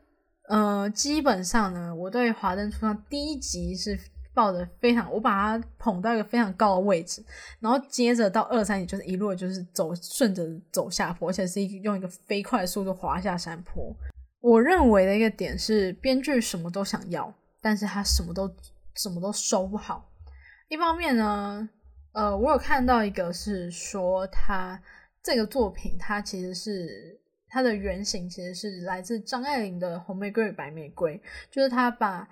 [0.49, 3.99] 呃，基本上呢，我对《华灯初上》第一集是。
[4.35, 7.25] 抱着非常，我把他捧到一个非常高的位置，
[7.61, 13.95] 然后接着到二三集就是一路就是走顺着走下坡，而且是一用一个飞快的速度滑下山坡。
[14.41, 18.53] 我认为的一个点是，编剧什么都想要，但是他什么都
[18.97, 20.11] 什么都收不好。
[20.69, 21.69] 一方面呢，
[22.13, 24.83] 呃，我有看到一个是说，他
[25.23, 31.17] 这个作品它其实是它的原型其实是来自张爱玲的《红玫瑰与白玫瑰》，
[31.53, 32.29] 就是他把。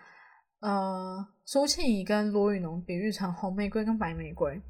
[0.62, 4.62] 呃，苏庆怡跟罗宇农比喻成红玫瑰跟白玫瑰，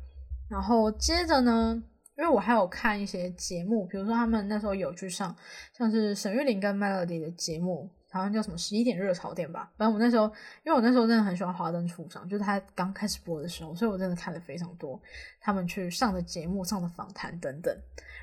[0.48, 1.82] 然后接着呢，
[2.16, 5.36] 因为我还有看一些节目，比如说他们那时候有去上
[5.76, 9.70] 像是沈玉琳跟 Melody 的节目，好像叫什么十一点热潮店吧。
[9.76, 10.24] 反正我那时候，
[10.64, 14.98] 因为我那时候真的很喜欢华灯初上，就是他刚开始播的时候，所以我真的看了非常多
[15.42, 17.76] 他们去上的节目、上的访谈等等。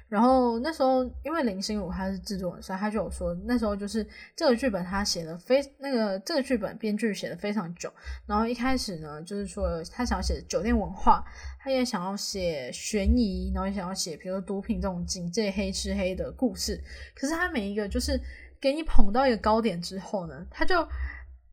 [0.09, 7.93] 然后那时候，因为林心如他是制作人，所以他就有说，那时候就是这个剧本他写的非那个这个剧本编剧写的非常久。
[8.25, 11.23] 然后一开始呢，就是说他想要写酒店文化，
[11.59, 16.83] 他也想要写悬疑，然后也想要写比如说毒品这种警戒黑吃黑的故事。
[17.13, 18.19] 可是他每一个就是
[18.59, 20.75] 给你捧到一个高点之后呢，他就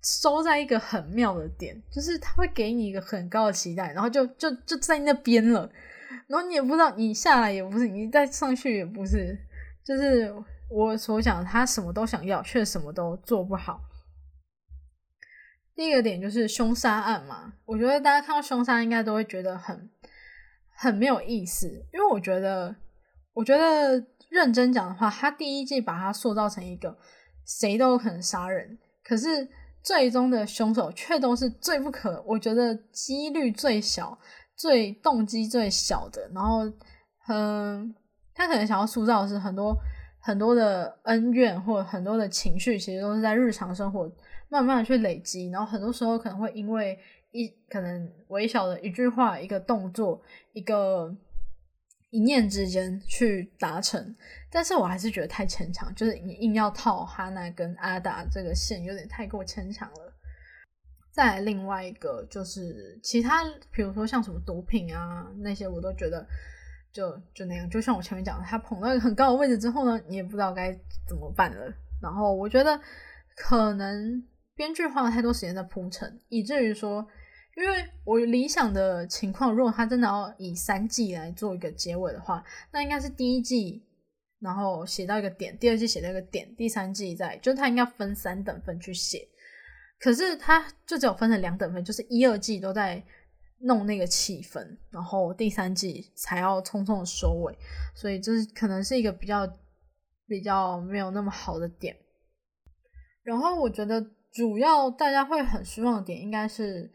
[0.02, 5.70] 收在一个很妙的点，就是他会给你一个很高的期待，然后就就就在那边了。
[6.28, 9.38] 然后你也不知道，你下来也不是，你再上去也不是，
[9.84, 10.32] 就是
[10.68, 13.80] 我所讲，他什么都想要，却什么都做不好。
[15.74, 19.88] 第一个点就是凶杀案嘛，我觉得大家看到凶杀应该都会觉得很
[20.74, 22.74] 很没有意思，因为我觉得，
[23.34, 26.98] 我觉得认真讲的话，他第一季把他塑造成一个
[27.44, 29.48] 谁都有可能杀人，可是
[29.82, 34.18] 最终的凶手却都是最不可，我觉得几率最小。
[34.56, 36.64] 最动机最小的，然后，
[37.28, 37.94] 嗯，
[38.34, 39.76] 他可能想要塑造的是很多
[40.18, 44.10] 很多的恩怨或者很多的情绪，其实都是在日常生活
[44.48, 46.98] 慢慢的去累积，然后很多时候可能会因为
[47.32, 50.22] 一可能微小的一句话、一个动作、
[50.54, 51.14] 一个
[52.10, 54.16] 一念之间去达成，
[54.50, 60.05] 但是我还是觉得太牵强，就是你硬要套哈娜跟阿达这个线，有点太过牵强了。
[61.16, 66.26] 再另外一个就是其他，比如说像什么毒品啊那些，我都觉得
[66.92, 67.68] 就就那样。
[67.70, 71.72] 就像我前面讲的，他捧到一个很高的位置之后呢，你也不知道该怎么办了。
[72.02, 72.78] 然后我觉得
[73.34, 74.22] 可能
[74.54, 77.08] 编剧花了太多时间在铺陈，以至于说，
[77.56, 83.82] 因为我理想的情况，如果他真的要以三季来做一个结尾的话，那应该是第一季，
[84.38, 89.26] 然后写到一个点，第二季写到一个点，第三季再，就是他应该分三等份去写。
[89.98, 93.02] 可是它就只有分成两等份，就是一二季都在
[93.60, 97.56] 弄那个气氛，然后第三季才要匆匆的收尾，
[97.94, 99.50] 所以这是可能是一个比较
[100.28, 101.96] 比较没有那么好的点。
[103.22, 106.92] 然后我觉得主要大家会很失望的点，应该是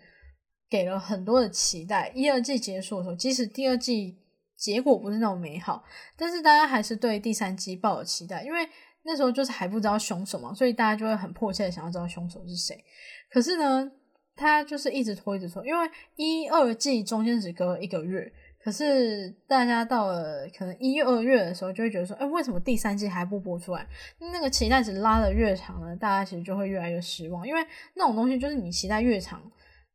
[0.69, 2.11] 给了很多的期待。
[2.13, 4.19] 一二季结束的时候，即使第二季
[4.55, 5.83] 结果不是那么美好，
[6.15, 8.69] 但是大家还是对第三季抱有期待，因为。
[9.03, 12.83] 那时候就是还不知道凶手嘛，所以大家就会很迫切的想要知道凶手是谁。
[13.29, 13.91] 可是呢，
[14.35, 18.31] 他就是一直拖，一直拖，因为一二季中间只隔一个月。
[18.63, 23.87] 可是大家到了可能一二月的时候，就会觉得说，哎，为什么第三季还不播出来？
[24.19, 29.41] 那个期待值拉的越长呢，大家其实就会越来越失望，因为那种东西就是你期待越长，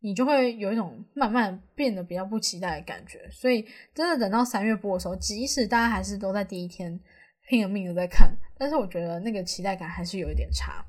[0.00, 3.20] 你就会有一种慢慢变得比较不期待的感觉。
[3.30, 3.64] 所以
[3.94, 6.98] 真的等到三月播的时候，即使大家还是都在第一天
[7.46, 10.84] 拼了命的在看，但是我觉得那个期待感还是有一点差。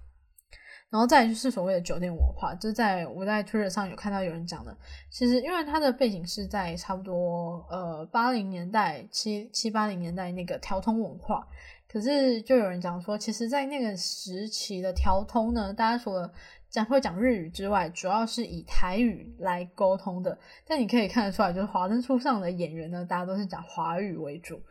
[0.90, 4.76] 然后再就是所谓的酒店文化，就在我在 Twitter 上有看到有人讲的，
[5.10, 11.46] 其实因为它的背景是在差不多呃八零年代七七八零年代那个调通文化，
[11.90, 16.34] 可是就有人讲说，其实，在那个时期的调通呢，大家除了
[16.70, 20.38] 讲会讲日语之外，主要是以台语来沟通的。
[20.66, 24.62] 但你可以看得出来，就是华灯初上的演员呢，大家都是讲华语为主。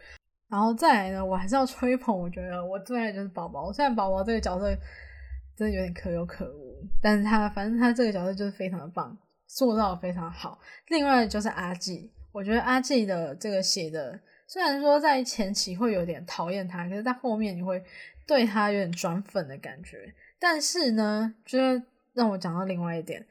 [0.48, 4.76] 然后再来呢，我还是要吹捧，我觉得我最爱就是宝宝，虽然宝宝这个角色。
[5.58, 10.60] 真的有点可有可无，但是他反正他这个角色就是非常的棒，塑造非常好。
[10.88, 17.82] 另外就是阿纪，我觉得阿纪的这个写的，虽然说在前期会有点讨厌他，可是在后面你会
[18.26, 20.12] 对他有点转粉的感觉。
[20.38, 21.82] 但是呢，就是
[22.12, 23.24] 让我讲到另外一点，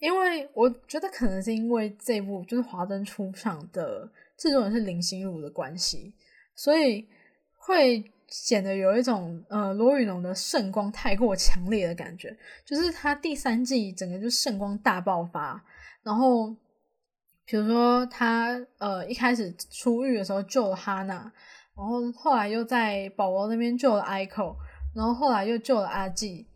[0.00, 6.12] 因为我觉得可能是因为这部就是华灯初上的制作人是林心如的关系，
[6.58, 7.08] 所以
[7.56, 8.04] 会。
[8.30, 15.64] 显得有一种呃罗宇农的圣光太过强烈的感觉，就是他第三季整个就圣光大爆发，
[16.02, 16.54] 然后
[17.46, 21.14] 比如说他呃一开始出狱的时候救了哈娜，
[21.74, 24.54] 然后后来又在宝宝那边救了 ICO，
[24.94, 26.46] 然后后来又救了阿纪，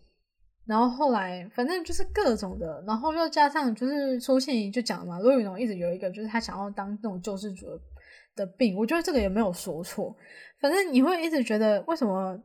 [0.66, 7.80] 然后后来反正就是各种的，然后又加上就是出现就讲嘛，罗宇龙一直有一个就是他想要当那种救世主的。
[8.34, 10.16] 的病，我觉得这个也没有说错。
[10.60, 12.38] 反正你会一直觉得，为什么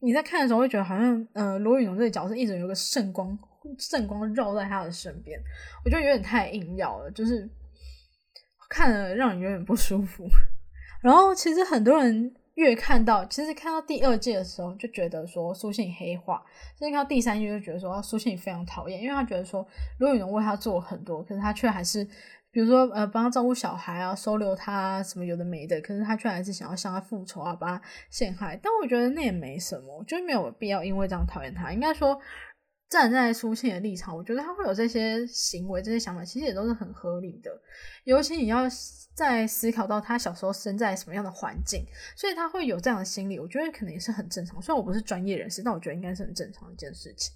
[0.00, 3.38] 你在看的时候会觉得好像，呃，罗宇农这个角色一直有个圣光，
[3.78, 5.40] 圣光绕在他的身边，
[5.84, 7.48] 我觉得有点太硬要了，就是
[8.68, 10.26] 看了让人有点不舒服。
[11.02, 16.44] 然后其实很多人越看到，其实看到第二季的时候就觉得说苏信黑化，
[16.78, 19.66] 甚至看到第三季就觉得说苏信非常讨厌，因为他觉得说
[20.00, 22.06] 罗宇农为他做很多，可是他却还是。
[22.52, 28.58] 比如说，呃，帮他照顾小孩啊，收留他什么有的没的，可是他却还是想要向他复仇啊，把他陷害。
[28.62, 31.70] 但我觉得那也没什么，就没有必要因为这样讨厌他。
[31.70, 32.18] 应该说，
[32.88, 37.50] 站在苏信的立场，我觉得他会有这些行为、这些想法，其实也都是很合理的。
[38.04, 38.62] 尤其你要
[39.14, 41.84] 在思考到他小时候生在什么样的环境，
[42.16, 44.62] 所以他会有这样的心理，我觉得可能也是很正常。
[44.62, 47.34] 虽然我不是专业人士，但我觉得应该是很正常的一件事情。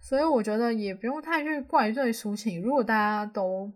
[0.00, 2.60] 所以我觉得也不用太去怪罪苏晴。
[2.60, 3.72] 如果大家都，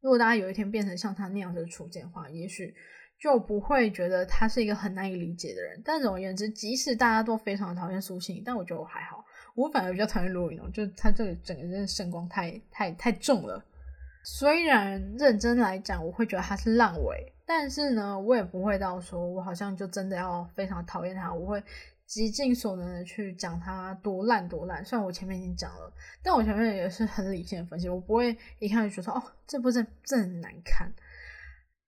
[0.00, 2.74] 如果大家有一天变成像他那样的处境的话，也许
[3.18, 5.80] 就不会觉得他是一个很难以理解的人。
[5.84, 9.24] 但总而言之，即使大家都非常讨厌苏晴，但我觉得我还好，
[9.54, 13.64] 我反而比较讨厌罗宇农，就他这个整个人的圣光太太太重了。
[14.24, 21.62] 虽然认真来讲，我会觉得他是烂尾，但是呢，我也不会到说我好像就真的要非常讨厌他，我会。
[22.06, 30.88] 极尽所能的去讲他多烂多烂，虽然我前面已经讲了，但我前面也是很理性的分析，我不会一看就说哦，这部真真难看，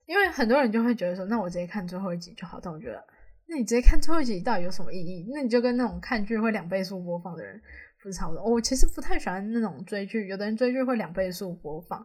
[0.08, 2.58] 因为很多人就会觉得说，那我直接看最后一集就好。
[2.60, 3.04] 但我觉得，
[3.46, 5.30] 那你直接看最后一集到底有什么意义？
[5.32, 7.60] 那你就跟那种看剧会两倍速播放的人
[8.02, 8.42] 不是差不多。
[8.42, 11.98] 我其实不太喜欢那种追剧，有的人追剧会两倍速播放，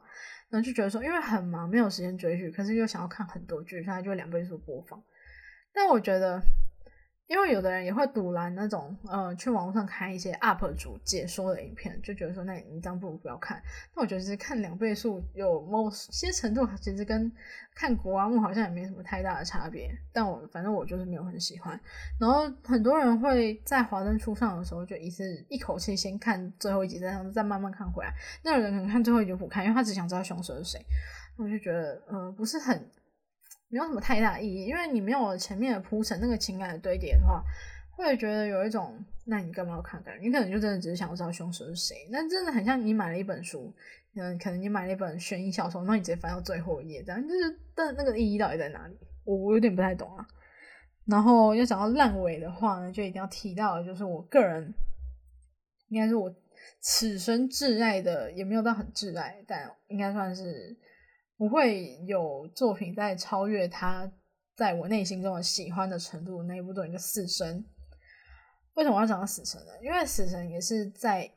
[0.49, 5.01] 然后就觉得说，因为很忙没有时间追剧，可是又想要看很多剧，他就两倍速播放。
[5.73, 6.41] 但我觉得。
[7.27, 13.61] 因为有的人也会堵拦那种，呃，去网络上看一些 UP 主解说的影片，就觉得说，那你这样不如不要看。
[13.95, 17.31] 那我觉得是看两倍速有某些程度，其实跟
[17.73, 19.89] 看国王木好像也没什么太大的差别。
[20.11, 21.79] 但我反正我就是没有很喜欢。
[22.19, 28.13] 然后很多人会在华灯初上的时候，就一次一口气先看最后一集，再再慢慢看回来。
[28.43, 30.85] 那有人可能看最后一集不看，因为他只想知道凶手是谁。
[31.37, 32.87] 我就觉得，呃，不是很。
[33.73, 37.43] 没有什么太大意义，因为你没有前面的铺陈，那个情感的堆叠的话，
[37.89, 40.01] 会觉得有一种，那你干嘛要看？
[40.03, 42.07] 的你可能就真的只是想要知道凶手是谁。
[42.11, 43.73] 那真的很像你买了一本书，
[44.13, 48.95] 嗯，可能你买了一本悬疑小说，那你直接翻到最后一页，这样就是，但那个意义到底在哪里？
[49.23, 50.27] 我我有点不太懂啊。
[51.07, 54.71] 然后要讲到烂尾的话呢，就一定要提到，就是我个人，
[55.87, 56.31] 应该是我
[56.79, 60.77] 此生挚爱的，也没有到很挚爱，但应该算是。
[61.37, 64.11] 不会有作品在超越他
[64.55, 66.43] 在我内心中的喜欢的程度。
[66.43, 67.59] 那一部作品叫《死神》。
[68.75, 69.71] 为什么要讲到《死神》呢？
[69.81, 71.29] 因为《死神》也是在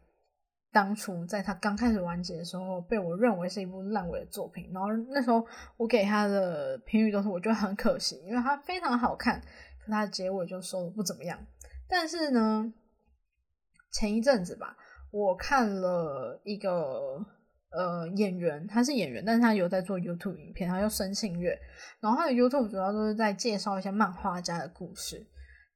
[0.70, 4.70] 当初在他刚开始完结的时候，被我认为是一部烂尾的作品。
[4.72, 5.46] 然后那时候
[5.76, 9.40] 我给他的评语都是我觉得很可惜，因为它非常好看，
[9.84, 11.38] 可它的结尾就收的不怎么样。
[11.88, 12.72] 但是呢，
[13.92, 14.76] 前一阵子吧，
[15.10, 17.24] 我看了一个。
[17.76, 21.58] 呃，演员他是演员，但是他有在做 YouTube 影片，他叫申庆月，
[22.00, 25.26] 然后他的 YouTube 主要都是在介绍一些漫画家的故事，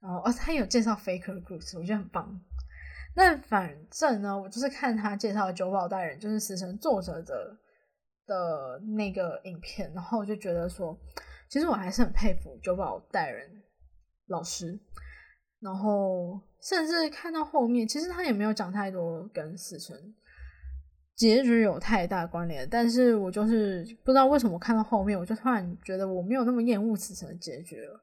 [0.00, 2.40] 然后哦，他有介绍 Faker 的故事，我觉得很棒。
[3.14, 7.56] 那反正呢，我就是看他介绍九保代人，就是死神作者的
[8.26, 10.98] 的那个影片，然后我就觉得说，
[11.50, 13.62] 其实我还是很佩服九保代人
[14.28, 14.80] 老师。
[15.60, 19.94] 然后甚至看到后面，其实他也没有讲太多跟死神
[21.20, 28.00] 结局有太大关联，但是我就是不知道为什么看到后面，我就突然觉得我没有那么厌恶死神的结局了。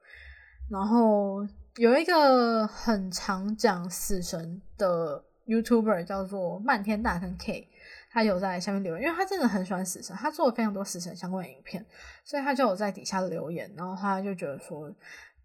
[0.69, 1.43] 然后
[1.77, 7.67] 有一个很常讲死神的 YouTuber 叫做漫天大坑 K，
[8.11, 11.83] 他有在下面留言，因为他真的很喜欢死神，他做了非常多死神相关的影片，
[12.23, 14.93] 所以他就有在底下留言，然后他就觉得说，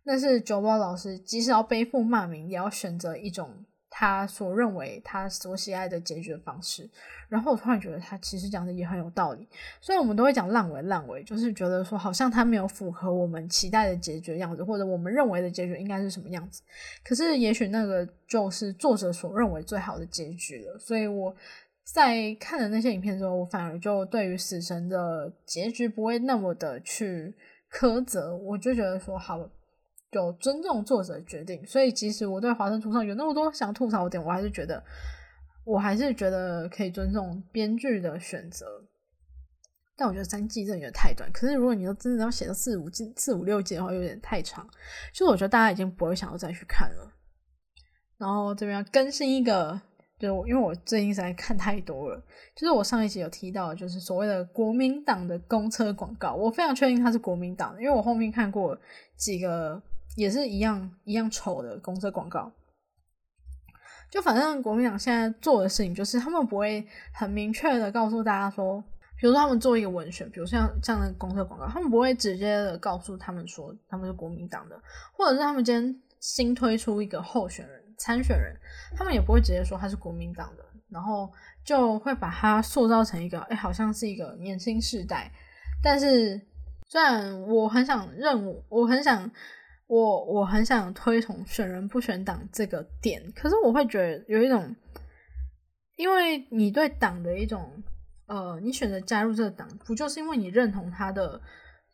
[0.03, 3.65] 那是九宝老师即使要背负骂名，也要选择一种
[3.95, 6.89] 他所认为他所喜爱的结局的方式。
[7.29, 9.47] 然后我突然觉得他其实讲的也很有道理，
[9.81, 16.63] 虽然我们都会讲烂尾烂尾，就是觉得说好像他没有符合我们期待的结局样子，或者我们认为的结局应该是什么样子。
[17.05, 20.79] 可是也许那个就是作者所认为最好的结局了。
[20.79, 21.35] 所以我
[21.85, 27.35] 在看了那些影片之后，我反而就对于死神的结局不会那么的去
[27.73, 29.39] 苛责，我就觉得说好，
[30.13, 31.67] 就尊重作者的决定。
[31.67, 34.81] 所以即使我对华生初上有那么多想吐槽的点，我还是觉得。
[35.65, 38.67] 我还是觉得可以尊重编剧的选择，
[39.97, 41.31] 但我觉得三季真的有点太短。
[41.31, 44.69] 可是如果你要真的要写到四五季、四五六季的话，有点太长。
[45.13, 47.13] 就是我觉得大家已经不会想要再去看了。
[48.19, 49.81] 然后这边更新一个，
[50.19, 52.21] 就因为我最近实在看太多了。
[52.57, 58.77] 就是我上一集有提到，就是所谓的国民党的公车广告，我非常确定它是国民党的，因为我后面看过
[59.17, 59.81] 几个
[60.17, 62.53] 也是一样一样丑的公车广告。
[64.11, 68.79] 就反正国民党现在做的事情，就是他们不会很明确的告诉大家说，
[69.19, 74.79] 比如说他们做一个文选，比如像这样的公车广告，他们不会直接的告诉他们说他们是国民党的，
[75.15, 78.55] 或者是他们今天新推出一个候选人参选人，
[78.95, 81.33] 他们也不会直接说他是国民党的，然后
[81.65, 85.33] 就会把他塑造成一个，哎，好像是一个年轻世代。
[85.83, 86.39] 但是
[86.87, 89.31] 虽然我很想认，我很想。
[89.93, 94.75] 我我很想推崇选人不选党这个点，可是我会觉得有一种，
[95.97, 97.71] 因为你对党的一种，
[98.25, 101.39] 呃，你选择加入这个党，不就是因为你认同他的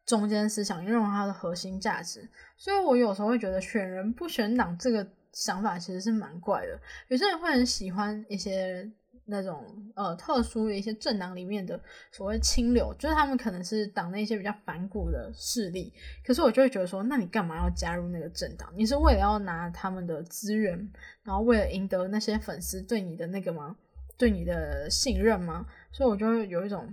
[0.07, 2.30] 中间思想，认同他的核心价值？
[2.57, 6.80] 所以我有时候会觉得选人不选党这个想法其实是蛮怪的。
[7.09, 8.88] 有些人会很喜欢一些。
[9.31, 9.62] 那种
[9.95, 11.79] 呃特殊的一些政党里面的
[12.11, 15.93] 所谓清流，就是他们可能是党内一些比较反骨的势力，
[16.24, 18.72] 可是我就会觉得说，那你干嘛要加入那个政党？
[18.74, 20.91] 你是为了要拿他们的资源，
[21.22, 23.76] 然后为了赢得那些粉丝对你的那个吗？
[24.16, 25.66] 对你的信任吗？
[25.93, 26.91] 所以我就会有一种，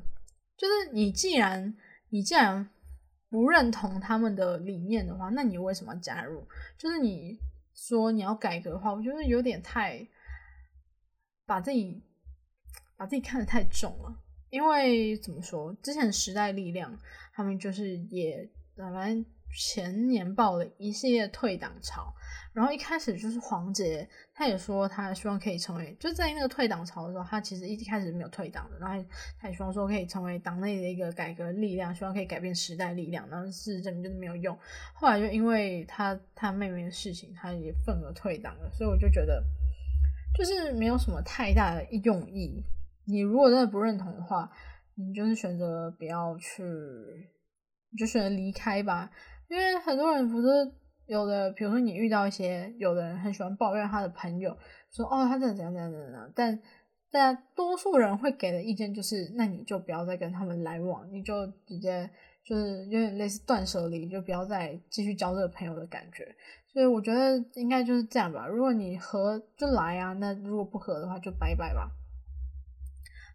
[0.58, 1.74] 就是你既然
[2.10, 2.68] 你既然
[3.30, 6.46] 不认同他们的理念的话，那你为什么要加入？
[6.78, 7.40] 就是你
[7.74, 10.06] 说你要改革的话，我觉得有点太
[11.46, 12.04] 把自己。
[12.98, 14.16] 把自己看得太重了，
[14.50, 16.98] 因为怎么说，之前时代力量
[17.34, 19.26] 他们就是也反正
[19.58, 22.14] 前年报了一系列退党潮，
[22.52, 29.06] 然后一开始就是黄杰，他也说他希望可以成为，就在那个退党潮的时候，他其实一开始没有退党的，然后
[29.40, 34.58] 他也希望说可以成为党内的一个改革力量，希望可以改变时代力量，但是事实证明就是没有用，
[34.94, 39.42] 后来就因为他他妹妹的事情，他也愤而退党了，所以我就觉得
[40.38, 42.62] 就是没有什么太大的用意。
[43.08, 44.50] 你如果真的不认同的话，
[44.96, 46.64] 你就是选择不要去，
[47.92, 49.10] 你就选择离开吧。
[49.48, 50.48] 因为很多人不是
[51.06, 54.58] 有的，比如说你遇到一些有的人很喜欢抱怨他的朋友，
[54.92, 56.60] 说哦他这样怎样怎样怎样，但
[57.12, 62.10] 但多数人会给的意见就是，那你就不要再跟他们来往，你就直接
[62.44, 66.36] 就是有点类似断舍离，就不要再继续交这个朋友的感觉。
[66.74, 68.48] 所以我觉得应该就是这样吧。
[68.48, 71.90] 如果你合就来啊，那如果不合的话就拜拜吧。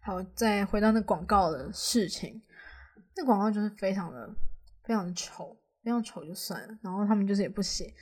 [0.03, 2.41] 好，再回到那广告的事情，
[3.15, 4.27] 那广告就是非常的、
[4.83, 6.75] 非常的丑，非常丑就算了。
[6.81, 7.93] 然后他们就是也不写，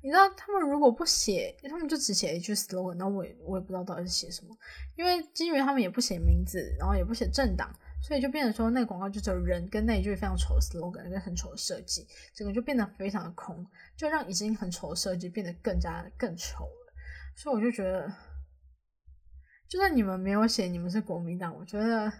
[0.00, 4.56] 你知道，他们如果不写，他们就只写一句 slogan，那我也我也不知道到底是写什么。
[4.94, 7.68] 因为基于他们也不写名字，然后也不写政党，
[8.00, 16.92] 所以就变成说那个广告就只有人跟那一句非常丑的 slogan，跟很丑的设计，整个就变得非常的空，就让已经很丑的设计变得更加更丑了。
[17.34, 18.08] 所以我就觉得。
[19.68, 22.10] 就算你们没有写你们是国民党，我觉得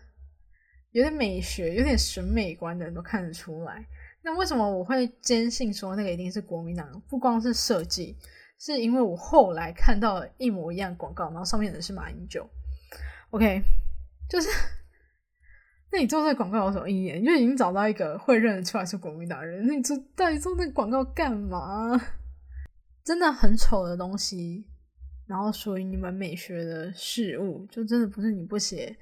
[0.91, 3.87] 有点美学、有点审美观的人都看得出来。
[4.23, 7.03] 那为什么我会坚信说那个一定是国民党？
[7.09, 8.17] 不光是设计，
[8.59, 12.47] 是因为我后来看到了一模一样广告，然后上面的是马英九。
[13.31, 13.63] OK，
[14.29, 14.49] 就是
[15.91, 17.13] 那你做这个广告有什么意义？
[17.13, 21.99] 你就已经找到一个会认得出来是国民党人，那你做到底做那个广告干嘛？
[23.05, 24.67] 真的很丑的东西。
[25.29, 28.97] 然后属于你们美学的事物，就真的不是你不写，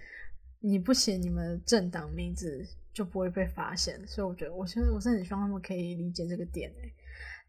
[0.61, 4.05] 你不写你们政党名字就不会被发现。
[4.07, 6.93] 所以我觉得，我现在我是很希望他们可以理解这个点诶。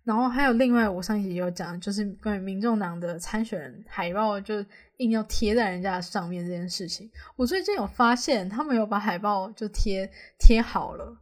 [0.03, 4.63] 然后还有另外，我上一集有讲，就是关于民众党的参选人海报，就
[4.97, 7.09] 硬要贴在人家上面这件事情。
[7.35, 10.09] 我最近有发现，他们有把海报就贴
[10.39, 11.17] 贴好了。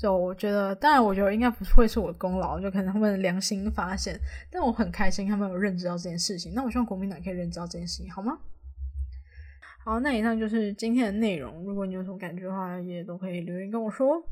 [0.00, 4.16] 就我觉得，当然我觉得应该不会是我的功劳，就可能他们良心发现。
[4.48, 6.54] 但我很开心，他们有认知到这件事情。
[6.54, 8.38] 那我希望国民党可以认知到这件事情，好吗？
[9.84, 11.64] 好，那以上就是今天的内容。
[11.64, 14.22] 如果你有什么感觉的话，也都可以留言跟我说。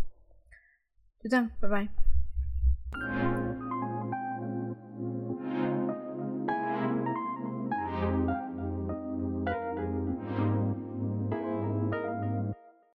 [1.20, 3.25] 就这样，拜拜。